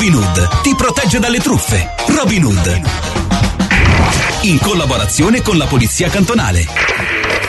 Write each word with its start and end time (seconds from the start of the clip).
Robin 0.00 0.14
Hood 0.14 0.62
ti 0.62 0.74
protegge 0.74 1.18
dalle 1.18 1.36
truffe. 1.40 1.92
Robin 2.16 2.42
Hood. 2.42 2.68
In 4.48 4.56
collaborazione 4.56 5.42
con 5.42 5.58
la 5.58 5.66
Polizia 5.66 6.08
Cantonale. 6.08 6.64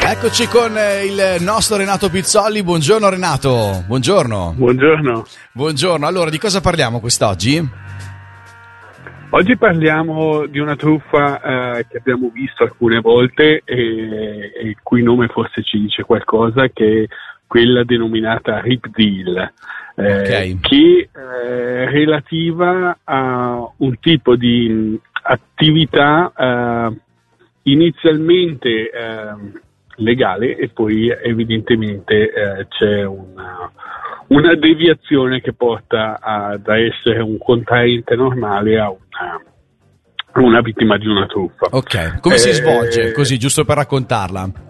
Eccoci 0.04 0.48
con 0.48 0.76
eh, 0.76 1.06
il 1.06 1.42
nostro 1.42 1.78
Renato 1.78 2.10
Pizzolli. 2.10 2.62
Buongiorno 2.62 3.08
Renato. 3.08 3.86
Buongiorno. 3.88 4.54
Buongiorno. 4.58 5.24
Buongiorno. 5.54 6.06
Allora, 6.06 6.30
di 6.30 6.40
cosa 6.40 6.60
parliamo 6.60 7.00
quest'oggi? 7.00 7.66
Oggi 9.30 9.56
parliamo 9.56 10.46
di 10.46 10.60
una 10.60 10.76
truffa 10.76 11.40
eh, 11.78 11.88
che 11.88 12.00
abbiamo 12.00 12.32
visto 12.34 12.64
alcune 12.64 13.00
volte 13.00 13.62
e, 13.64 14.52
e 14.60 14.68
il 14.68 14.76
cui 14.84 15.02
nome 15.02 15.30
forse 15.30 15.64
ci 15.64 15.80
dice 15.80 16.04
qualcosa, 16.04 16.68
che 16.68 17.08
quella 17.52 17.84
denominata 17.84 18.62
Rip 18.62 18.88
Deal, 18.96 19.52
eh, 19.98 20.14
Ok. 20.22 20.60
che 20.62 21.10
è 21.12 21.86
relativa 21.90 22.98
a 23.04 23.70
un 23.76 24.00
tipo 24.00 24.38
di 24.38 24.70
mh, 24.70 25.00
attività 25.24 26.32
eh, 26.34 26.96
inizialmente 27.64 28.70
eh, 28.90 29.60
legale 29.98 30.56
e 30.56 30.70
poi 30.70 31.10
evidentemente 31.10 32.32
eh, 32.32 32.68
c'è 32.70 33.04
una, 33.04 33.70
una 34.28 34.56
deviazione 34.56 35.42
che 35.42 35.52
porta 35.52 36.20
a- 36.22 36.58
da 36.58 36.78
essere 36.78 37.20
un 37.22 37.38
contraente 37.38 38.16
normale 38.16 38.80
a 38.80 38.90
una, 38.90 39.42
una 40.36 40.62
vittima 40.62 40.98
di 40.98 41.08
una 41.08 41.26
truffa. 41.26 41.68
Ok. 41.72 42.22
Come 42.22 42.38
si 42.38 42.48
Eh, 42.48 42.54
svolge? 42.54 43.12
Così, 43.12 43.38
giusto 43.38 43.66
per 43.66 43.76
raccontarla. 43.76 44.70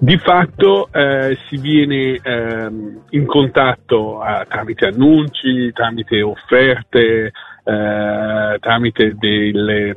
Di 0.00 0.16
fatto 0.18 0.88
eh, 0.92 1.36
si 1.48 1.56
viene 1.56 2.20
ehm, 2.22 3.02
in 3.10 3.26
contatto 3.26 4.24
eh, 4.24 4.44
tramite 4.48 4.86
annunci, 4.86 5.72
tramite 5.72 6.22
offerte, 6.22 7.32
eh, 7.64 8.56
tramite 8.60 9.16
delle, 9.18 9.96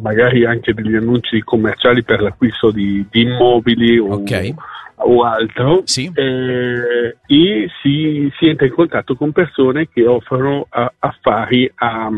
magari 0.00 0.44
anche 0.44 0.72
degli 0.74 0.94
annunci 0.94 1.42
commerciali 1.42 2.04
per 2.04 2.20
l'acquisto 2.22 2.70
di, 2.70 3.04
di 3.10 3.22
immobili 3.22 3.98
o, 3.98 4.14
Ok. 4.14 4.54
o 4.98 5.22
altro 5.24 5.82
Sì. 5.84 6.08
eh, 6.14 7.16
e 7.26 7.68
si, 7.82 8.32
si 8.38 8.48
entra 8.48 8.66
in 8.66 8.72
contatto 8.72 9.16
con 9.16 9.32
persone 9.32 9.88
che 9.88 10.06
offrono 10.06 10.68
eh, 10.72 10.88
affari 11.00 11.68
a, 11.74 12.08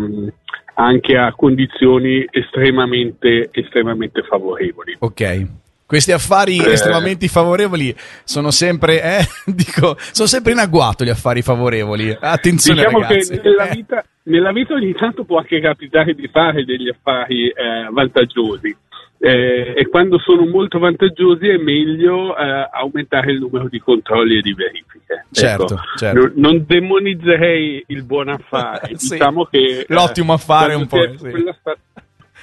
anche 0.74 1.16
a 1.16 1.32
condizioni 1.32 2.26
estremamente, 2.30 3.48
estremamente 3.50 4.22
favorevoli. 4.24 4.96
Ok. 4.98 5.46
Questi 5.88 6.12
affari 6.12 6.58
Eh. 6.58 6.72
estremamente 6.72 7.28
favorevoli 7.28 7.96
sono 8.22 8.50
sempre, 8.50 9.02
eh, 9.02 9.26
dico, 9.50 9.96
sono 10.12 10.28
sempre 10.28 10.52
in 10.52 10.58
agguato 10.58 11.02
gli 11.02 11.08
affari 11.08 11.40
favorevoli. 11.40 12.14
Attenzione 12.20 12.82
diciamo 12.84 13.00
ragazzi. 13.00 13.40
che 13.40 13.48
nella 13.48 13.68
Eh. 13.70 13.74
vita, 13.74 14.04
nella 14.24 14.52
vita 14.52 14.74
ogni 14.74 14.92
tanto 14.92 15.24
può 15.24 15.38
anche 15.38 15.58
capitare 15.62 16.12
di 16.12 16.28
fare 16.30 16.66
degli 16.66 16.90
affari 16.90 17.48
eh, 17.48 17.88
vantaggiosi 17.90 18.76
Eh, 19.20 19.72
e 19.76 19.88
quando 19.88 20.18
sono 20.20 20.46
molto 20.46 20.78
vantaggiosi 20.78 21.48
è 21.48 21.56
meglio 21.56 22.36
eh, 22.36 22.68
aumentare 22.70 23.32
il 23.32 23.38
numero 23.40 23.66
di 23.68 23.80
controlli 23.80 24.36
e 24.38 24.42
di 24.42 24.52
verifiche. 24.54 25.24
Certo, 25.32 25.64
Ecco, 25.64 25.80
certo. 25.96 26.18
Non, 26.20 26.32
non 26.36 26.64
demonizzerei 26.66 27.82
il 27.88 28.04
buon 28.04 28.28
affare, 28.28 28.90
Sì. 29.00 29.12
diciamo 29.14 29.46
che... 29.46 29.86
L'ottimo 29.88 30.34
affare 30.34 30.74
un 30.74 30.86
po', 30.86 31.00
sì. 31.18 31.32
sta- 31.58 31.76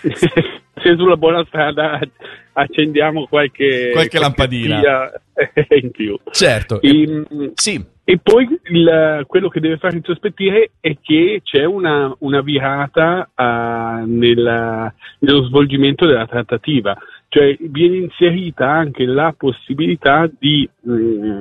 se 0.75 0.95
sulla 0.95 1.17
buona 1.17 1.43
strada 1.45 1.99
accendiamo 2.53 3.27
qualche, 3.27 3.89
Qualche 3.93 4.19
lampadina. 4.19 4.81
in 5.81 5.91
più. 5.91 6.17
Certo. 6.31 6.79
E, 6.81 7.23
Sì. 7.55 7.83
e 8.03 8.17
poi 8.21 8.47
il- 8.69 9.23
quello 9.27 9.49
che 9.49 9.59
deve 9.59 9.77
fare 9.77 9.97
insospettire 9.97 10.71
è 10.79 10.95
che 11.01 11.41
c'è 11.43 11.65
una, 11.65 12.15
una 12.19 12.41
virata 12.41 13.29
ah, 13.33 14.03
nella- 14.05 14.93
nello 15.19 15.43
svolgimento 15.43 16.05
della 16.05 16.27
trattativa, 16.27 16.95
cioè 17.27 17.57
viene 17.59 17.97
inserita 17.97 18.69
anche 18.69 19.05
la 19.05 19.33
possibilità 19.37 20.29
di 20.39 20.67
mm, 20.87 21.39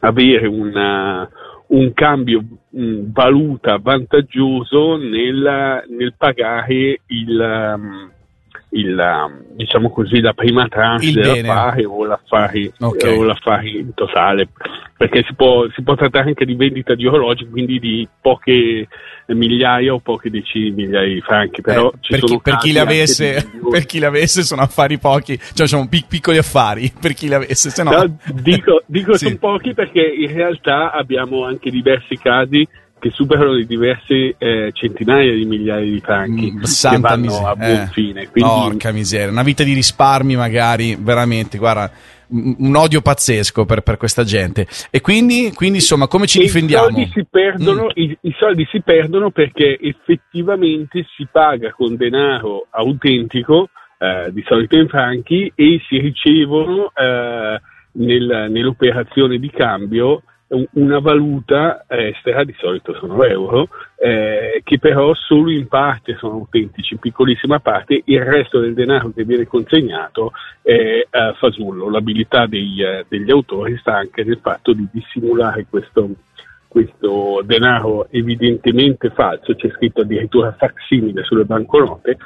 avere 0.00 0.46
una- 0.46 1.28
un 1.68 1.92
cambio 1.92 2.44
mm, 2.76 3.12
valuta 3.12 3.78
vantaggioso 3.78 4.96
nel, 4.96 5.84
nel 5.88 6.14
pagare 6.16 7.00
il, 7.06 7.74
um, 7.76 8.10
il, 8.70 9.44
diciamo 9.54 9.90
così, 9.90 10.20
la 10.20 10.32
prima 10.32 10.66
tranche 10.68 11.12
dell'affare 11.12 11.84
o 11.84 12.04
l'affare, 12.04 12.72
Ok. 12.80 13.04
o 13.16 13.22
l'affare 13.22 13.68
in 13.70 13.94
totale, 13.94 14.48
perché 14.96 15.22
si 15.26 15.34
può, 15.34 15.66
si 15.74 15.82
può 15.82 15.94
trattare 15.94 16.28
anche 16.28 16.44
di 16.44 16.54
vendita 16.54 16.94
di 16.94 17.06
orologi, 17.06 17.46
quindi 17.48 17.78
di 17.78 18.06
poche 18.20 18.88
migliaia 19.28 19.92
o 19.94 19.98
poche 20.00 20.30
decine 20.30 20.66
di 20.70 20.82
migliaia 20.82 21.14
di 21.14 21.20
franchi, 21.20 21.60
però 21.62 21.88
Eh, 21.90 21.98
per, 22.08 22.20
chi, 22.20 22.40
per 22.42 22.56
chi 22.58 22.68
casi 22.68 22.72
le 22.72 22.78
anche 22.80 22.92
avesse, 22.92 23.34
di 23.34 23.46
milioni. 23.54 23.70
per 23.70 23.86
chi 23.86 23.98
le 23.98 24.06
avesse 24.06 24.42
sono 24.42 24.62
affari 24.62 24.98
pochi, 24.98 25.38
cioè 25.54 25.66
sono 25.66 25.88
pic- 25.88 26.08
piccoli 26.08 26.38
affari 26.38 26.92
per 27.00 27.12
chi 27.14 27.28
le 27.28 27.34
avesse, 27.36 27.70
se 27.70 27.82
no. 27.82 27.90
No, 27.92 28.16
dico, 28.34 28.82
dico 28.86 29.14
Sì. 29.16 29.26
sono 29.26 29.36
pochi 29.38 29.74
perché 29.74 30.00
in 30.00 30.32
realtà 30.34 30.90
abbiamo 30.92 31.44
anche 31.44 31.70
diversi 31.70 32.16
casi 32.18 32.66
che 32.98 33.10
superano 33.10 33.52
le 33.52 33.64
diverse 33.66 34.34
eh, 34.38 34.70
centinaia 34.72 35.32
di 35.32 35.44
migliaia 35.44 35.84
di 35.84 36.00
franchi 36.00 36.52
Mm, 36.52 36.60
che 36.62 36.98
vanno 36.98 37.22
miseria. 37.22 37.48
a 37.50 37.54
buon 37.56 37.70
eh. 37.70 37.88
fine. 37.92 38.28
Quindi 38.28 38.50
Porca 38.50 38.92
miseria, 38.92 39.30
una 39.30 39.42
vita 39.42 39.62
di 39.64 39.72
risparmi 39.74 40.34
magari, 40.36 40.96
veramente, 40.98 41.58
guarda, 41.58 41.90
un 42.28 42.74
odio 42.74 43.02
pazzesco 43.02 43.64
per, 43.66 43.82
per 43.82 43.96
questa 43.98 44.24
gente. 44.24 44.66
E 44.90 45.00
quindi, 45.00 45.52
quindi, 45.54 45.78
insomma, 45.78 46.08
come 46.08 46.26
ci 46.26 46.38
e 46.38 46.42
difendiamo? 46.42 46.88
I 46.88 46.92
soldi, 46.92 47.10
si 47.12 47.26
perdono, 47.30 47.84
Mm. 47.84 47.88
i, 47.94 48.18
i 48.22 48.34
soldi 48.38 48.66
si 48.70 48.80
perdono 48.80 49.30
perché 49.30 49.78
effettivamente 49.80 51.06
si 51.16 51.26
paga 51.30 51.70
con 51.72 51.96
denaro 51.96 52.66
autentico, 52.70 53.68
eh, 53.98 54.30
di 54.32 54.42
solito 54.46 54.76
in 54.76 54.88
franchi, 54.88 55.50
e 55.54 55.80
si 55.88 55.98
ricevono 55.98 56.90
eh, 56.94 57.60
nel- 57.92 58.46
nell'operazione 58.50 59.38
di 59.38 59.50
cambio 59.50 60.22
una 60.48 61.00
valuta 61.00 61.84
estera, 61.88 62.44
di 62.44 62.54
solito 62.58 62.94
sono 62.94 63.22
euro, 63.24 63.68
eh, 63.96 64.60
che 64.62 64.78
però 64.78 65.12
solo 65.14 65.50
in 65.50 65.66
parte 65.66 66.16
sono 66.16 66.34
autentici, 66.34 66.94
in 66.94 67.00
piccolissima 67.00 67.58
parte, 67.58 68.02
il 68.04 68.22
resto 68.22 68.60
del 68.60 68.74
denaro 68.74 69.10
che 69.10 69.24
viene 69.24 69.46
consegnato 69.46 70.32
è 70.62 70.70
eh, 70.72 71.06
fasullo. 71.38 71.90
L'abilità 71.90 72.46
dei, 72.46 72.80
eh, 72.80 73.04
degli 73.08 73.30
autori 73.30 73.76
sta 73.78 73.96
anche 73.96 74.22
nel 74.22 74.38
fatto 74.40 74.72
di 74.72 74.86
dissimulare 74.92 75.66
questo, 75.68 76.08
questo 76.68 77.42
denaro 77.44 78.06
evidentemente 78.10 79.10
falso, 79.10 79.54
c'è 79.54 79.70
scritto 79.70 80.02
addirittura 80.02 80.52
facsimile 80.52 81.24
sulle 81.24 81.44
banconote, 81.44 82.18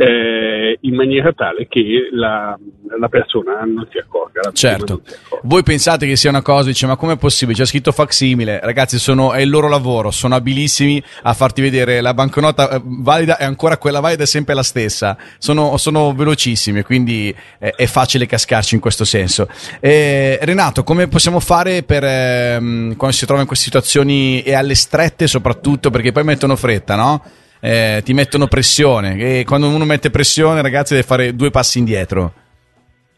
eh, 0.00 0.78
in 0.80 0.94
maniera 0.94 1.30
tale 1.34 1.66
che 1.68 2.08
la, 2.12 2.58
la 2.98 3.08
persona 3.08 3.60
non 3.66 3.86
si 3.90 3.98
accorga. 3.98 4.50
Certo. 4.50 5.02
si 5.04 5.14
accorga. 5.14 5.46
Voi 5.46 5.62
pensate 5.62 6.06
che 6.06 6.16
sia 6.16 6.30
una 6.30 6.40
cosa, 6.40 6.68
dice, 6.68 6.86
ma 6.86 6.96
com'è 6.96 7.18
possibile? 7.18 7.58
C'è 7.58 7.66
scritto 7.66 7.92
facsimile, 7.92 8.60
ragazzi, 8.62 8.98
sono, 8.98 9.34
è 9.34 9.42
il 9.42 9.50
loro 9.50 9.68
lavoro, 9.68 10.10
sono 10.10 10.34
abilissimi 10.34 11.02
a 11.22 11.34
farti 11.34 11.60
vedere 11.60 12.00
la 12.00 12.14
banconota 12.14 12.70
eh, 12.70 12.80
valida 12.82 13.36
e 13.36 13.44
ancora 13.44 13.76
quella 13.76 14.00
valida 14.00 14.22
è 14.22 14.26
sempre 14.26 14.54
la 14.54 14.62
stessa. 14.62 15.18
Sono, 15.36 15.76
sono 15.76 16.14
velocissimi, 16.14 16.82
quindi 16.82 17.34
eh, 17.58 17.72
è 17.76 17.84
facile 17.84 18.24
cascarci 18.24 18.74
in 18.74 18.80
questo 18.80 19.04
senso. 19.04 19.48
Eh, 19.80 20.38
Renato, 20.40 20.82
come 20.82 21.08
possiamo 21.08 21.40
fare 21.40 21.82
per 21.82 22.04
ehm, 22.04 22.96
quando 22.96 23.14
si 23.14 23.26
trova 23.26 23.42
in 23.42 23.46
queste 23.46 23.66
situazioni 23.66 24.40
e 24.40 24.54
alle 24.54 24.74
strette 24.74 25.26
soprattutto, 25.26 25.90
perché 25.90 26.10
poi 26.10 26.24
mettono 26.24 26.56
fretta, 26.56 26.96
no? 26.96 27.22
Eh, 27.60 28.00
ti 28.04 28.14
mettono 28.14 28.46
pressione 28.46 29.18
e 29.18 29.44
quando 29.44 29.68
uno 29.68 29.84
mette 29.84 30.10
pressione, 30.10 30.62
ragazzi, 30.62 30.94
deve 30.94 31.06
fare 31.06 31.36
due 31.36 31.50
passi 31.50 31.78
indietro. 31.78 32.32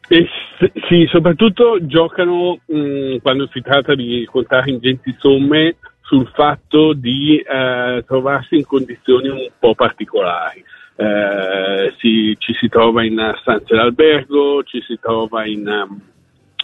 E 0.08 0.26
s- 0.58 0.70
sì, 0.88 1.06
soprattutto 1.10 1.78
giocano 1.86 2.58
mh, 2.66 3.19
quando 3.22 3.48
si 3.53 3.60
tratta 3.60 3.94
di 3.94 4.26
contare 4.30 4.70
ingenti 4.70 5.14
somme 5.19 5.76
sul 6.00 6.28
fatto 6.34 6.92
di 6.92 7.39
eh, 7.39 8.04
trovarsi 8.06 8.56
in 8.56 8.66
condizioni 8.66 9.28
un 9.28 9.48
po' 9.59 9.74
particolari. 9.74 10.62
Eh, 10.97 11.94
si- 11.98 12.34
ci 12.39 12.53
si 12.54 12.68
trova 12.68 13.04
in 13.04 13.18
eh, 13.18 13.34
stanze 13.41 13.74
d'albergo, 13.74 14.62
ci 14.65 14.83
si 14.86 14.98
trova 15.00 15.47
in, 15.47 15.66
um, 15.66 16.00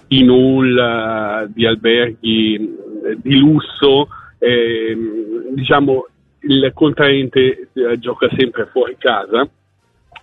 in 0.08 0.28
hall 0.28 0.76
eh, 0.76 1.48
di 1.54 1.64
alberghi 1.64 2.54
eh, 2.56 3.16
di 3.22 3.38
lusso, 3.38 4.08
ehm, 4.38 5.54
diciamo 5.54 6.06
il 6.48 6.70
contraente 6.74 7.68
eh, 7.72 7.98
gioca 7.98 8.28
sempre 8.36 8.66
fuori 8.66 8.96
casa, 8.98 9.48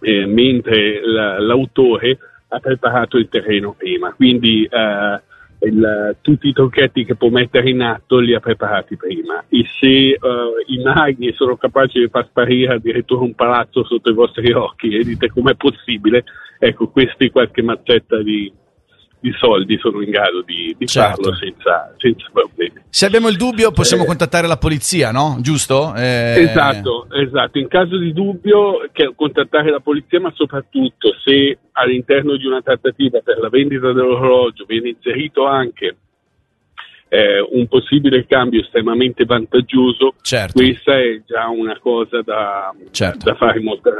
eh, 0.01 0.25
mentre 0.25 1.01
la- 1.05 1.39
l'autore 1.39 2.17
ha 2.49 2.59
preparato 2.59 3.17
il 3.17 3.27
terreno 3.29 3.73
prima, 3.77 4.13
quindi 4.13 4.67
eh, 4.69 5.21
il- 5.67 6.15
tutti 6.21 6.47
i 6.47 6.53
trucchetti 6.53 7.05
che 7.05 7.15
può 7.15 7.29
mettere 7.29 7.69
in 7.69 7.81
atto 7.81 8.19
li 8.19 8.33
ha 8.33 8.39
preparati 8.39 8.97
prima. 8.97 9.43
E 9.49 9.65
se 9.79 9.87
eh, 9.87 10.17
i 10.67 10.81
maghi 10.83 11.33
sono 11.33 11.55
capaci 11.55 11.99
di 11.99 12.07
far 12.07 12.25
sparire 12.27 12.75
addirittura 12.75 13.23
un 13.23 13.33
palazzo 13.35 13.83
sotto 13.83 14.09
i 14.09 14.13
vostri 14.13 14.51
occhi 14.51 14.95
e 14.95 15.03
dite 15.03 15.29
com'è 15.29 15.55
possibile, 15.55 16.23
ecco 16.59 16.89
questa 16.89 17.23
è 17.23 17.31
qualche 17.31 17.61
mazzetta 17.61 18.21
di, 18.21 18.51
i 19.27 19.33
soldi 19.39 19.77
sono 19.79 20.01
in 20.01 20.09
grado 20.11 20.41
di, 20.43 20.75
di 20.77 20.85
Certo. 20.85 21.21
farlo 21.23 21.35
senza, 21.37 21.93
senza 21.97 22.27
problemi. 22.31 22.73
Se 22.89 23.05
abbiamo 23.05 23.27
il 23.27 23.37
dubbio 23.37 23.71
possiamo 23.71 24.03
Eh. 24.03 24.05
contattare 24.05 24.45
la 24.47 24.57
polizia, 24.57 25.11
no? 25.11 25.37
Giusto? 25.41 25.93
Eh, 25.95 26.35
Esatto, 26.49 27.07
esatto. 27.11 27.57
In 27.57 27.67
caso 27.67 27.97
di 27.97 28.13
dubbio, 28.13 28.87
che- 28.91 29.13
contattare 29.15 29.71
la 29.71 29.79
polizia, 29.79 30.19
ma 30.19 30.31
soprattutto 30.35 31.13
se 31.23 31.57
all'interno 31.73 32.37
di 32.37 32.45
una 32.45 32.61
trattativa 32.61 33.19
per 33.21 33.39
la 33.39 33.49
vendita 33.49 33.91
dell'orologio 33.91 34.65
viene 34.67 34.89
inserito 34.89 35.45
anche 35.45 35.97
eh, 37.07 37.39
un 37.51 37.67
possibile 37.67 38.25
cambio 38.25 38.61
estremamente 38.61 39.25
vantaggioso, 39.25 40.15
Certo. 40.21 40.53
questa 40.59 40.97
è 40.99 41.21
già 41.25 41.47
una 41.47 41.77
cosa 41.79 42.21
da, 42.21 42.73
Certo. 42.91 43.25
da 43.29 43.35
fare 43.35 43.59
molta 43.61 43.91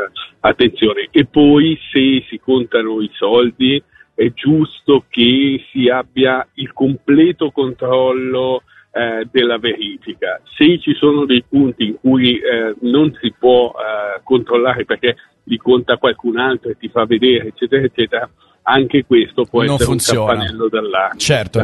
attenzione. 0.42 1.08
E 1.12 1.26
poi 1.26 1.80
se 1.92 2.26
si 2.28 2.40
contano 2.44 3.02
i 3.02 3.10
soldi, 3.14 3.82
è 4.16 4.32
giusto 4.34 5.04
che 5.10 5.64
si 5.72 5.90
abbia 5.90 6.48
il 6.54 6.72
completo 6.74 7.52
controllo 7.52 8.64
eh, 8.92 9.28
della 9.30 9.58
verifica. 9.58 10.42
Se 10.58 10.80
ci 10.80 10.96
sono 10.96 11.26
dei 11.26 11.44
punti 11.48 11.84
in 11.84 11.96
cui 12.00 12.38
eh, 12.38 12.76
non 12.82 13.16
si 13.22 13.34
può 13.38 13.72
eh, 13.72 14.22
controllare 14.24 14.86
perché 14.86 15.16
li 15.44 15.58
conta 15.58 15.98
qualcun 15.98 16.38
altro 16.38 16.72
e 16.72 16.78
ti 16.80 16.88
fa 16.88 17.06
vedere, 17.06 17.50
eccetera, 17.50 17.84
eccetera, 17.84 18.30
anche 18.68 19.06
questo 19.06 19.44
può 19.46 19.62
Non 19.62 19.74
essere 19.76 19.90
funziona. 19.90 20.22
un 20.22 20.28
campanello 20.38 20.70
d'allarme. 20.70 21.20
Certo. 21.20 21.64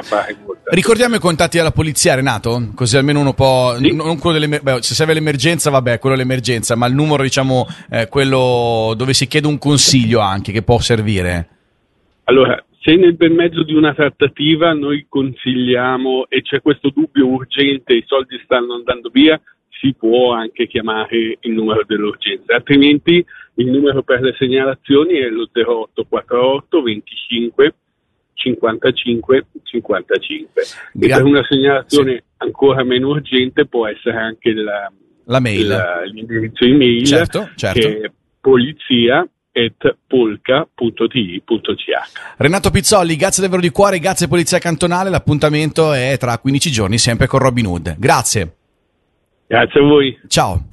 Ricordiamo 0.65 1.15
i 1.15 1.19
contatti 1.19 1.57
della 1.57 1.71
polizia, 1.71 2.13
Renato? 2.15 2.69
Così 2.75 2.97
almeno 2.97 3.21
uno 3.21 3.33
può. 3.33 3.75
Sì. 3.77 3.95
Non 3.95 4.19
quello 4.19 4.37
dell'emer- 4.37 4.61
beh, 4.61 4.83
se 4.83 4.93
serve 4.93 5.13
l'emergenza, 5.13 5.69
vabbè, 5.71 5.97
quello 5.99 6.15
è 6.15 6.17
l'emergenza, 6.19 6.75
ma 6.75 6.85
il 6.85 6.93
numero, 6.93 7.23
diciamo, 7.23 7.65
eh, 7.89 8.07
quello 8.07 8.93
dove 8.95 9.13
si 9.13 9.27
chiede 9.27 9.47
un 9.47 9.57
consiglio 9.57 10.19
anche 10.19 10.51
che 10.51 10.61
può 10.61 10.79
servire. 10.79 11.47
Allora, 12.31 12.63
se 12.79 12.95
nel 12.95 13.15
bel 13.15 13.33
mezzo 13.33 13.61
di 13.63 13.73
una 13.75 13.93
trattativa 13.93 14.71
noi 14.71 15.05
consigliamo 15.09 16.27
e 16.29 16.41
c'è 16.41 16.61
questo 16.61 16.89
dubbio 16.89 17.27
urgente, 17.27 17.93
i 17.93 18.03
soldi 18.07 18.39
stanno 18.45 18.73
andando 18.75 19.09
via, 19.11 19.39
si 19.67 19.93
può 19.93 20.31
anche 20.31 20.65
chiamare 20.67 21.37
il 21.41 21.51
numero 21.51 21.83
dell'urgenza, 21.85 22.55
altrimenti 22.55 23.23
il 23.55 23.67
numero 23.69 24.01
per 24.03 24.21
le 24.21 24.33
segnalazioni 24.39 25.15
è 25.15 25.27
lo 25.27 25.49
0848 25.51 26.81
25 26.81 27.75
55 28.33 29.45
55 29.63 30.61
e 31.01 31.07
per 31.09 31.23
una 31.23 31.43
segnalazione 31.49 32.23
ancora 32.37 32.83
meno 32.85 33.09
urgente 33.09 33.65
può 33.65 33.87
essere 33.87 34.15
anche 34.17 34.53
la- 34.53 34.89
La 35.25 35.39
mail. 35.41 35.67
la- 35.67 36.03
l'indirizzo 36.05 36.63
email 36.63 37.05
Certo, 37.05 37.49
certo. 37.55 37.79
che 37.79 37.99
è 37.99 38.11
polizia 38.39 39.27
at 39.53 39.95
polka.ti.ch 40.07 41.47
Renato 42.37 42.69
Pizzolli, 42.69 43.15
grazie 43.15 43.43
davvero 43.43 43.61
di 43.61 43.69
cuore, 43.69 43.99
grazie 43.99 44.27
Polizia 44.27 44.59
Cantonale. 44.59 45.09
L'appuntamento 45.09 45.93
è 45.93 46.17
tra 46.19 46.37
15 46.37 46.71
giorni, 46.71 46.97
sempre 46.97 47.27
con 47.27 47.39
Robin 47.39 47.65
Hood. 47.65 47.95
Grazie. 47.97 48.55
Grazie 49.47 49.79
a 49.79 49.83
voi. 49.83 50.19
Ciao. 50.27 50.63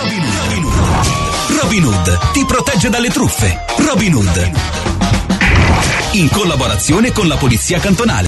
Robin 0.00 0.22
Hood. 0.64 1.60
Robin 1.62 1.84
Hood 1.84 2.32
ti 2.32 2.44
protegge 2.46 2.90
dalle 2.90 3.08
truffe. 3.08 3.64
Robin 3.78 4.14
Hood. 4.14 4.50
In 6.12 6.28
collaborazione 6.30 7.12
con 7.12 7.28
la 7.28 7.36
Polizia 7.36 7.78
Cantonale. 7.78 8.24